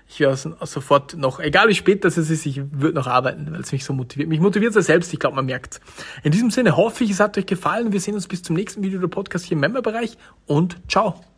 ich 0.08 0.20
wäre 0.20 0.36
sofort 0.36 1.16
noch, 1.16 1.40
egal 1.40 1.70
wie 1.70 1.76
spät 1.76 2.04
das 2.04 2.18
ist, 2.18 2.46
ich 2.46 2.62
würde 2.72 2.96
noch 2.96 3.08
arbeiten, 3.08 3.52
weil 3.52 3.62
es 3.62 3.72
mich 3.72 3.86
so 3.86 3.94
motiviert. 3.94 4.30
Mich 4.30 4.42
motiviert 4.42 4.76
es 4.76 4.86
selbst, 4.86 5.14
ich 5.14 5.20
glaube, 5.20 5.38
man 5.38 5.46
merkt. 5.46 5.80
In 6.24 6.32
diesem 6.32 6.52
Sinne 6.52 6.78
hoffe 6.78 7.04
ich, 7.04 7.10
es 7.10 7.20
hat 7.20 7.38
euch 7.38 7.46
gefallen. 7.46 7.94
Wir 7.94 8.00
sehen 8.00 8.14
uns 8.14 8.28
bis 8.28 8.44
zum 8.44 8.56
nächsten 8.56 8.84
Video 8.84 9.00
der 9.00 9.08
Podcast 9.08 9.46
hier 9.46 9.56
im 9.56 9.62
Member-Bereich 9.62 10.18
und 10.46 10.78
ciao. 10.88 11.33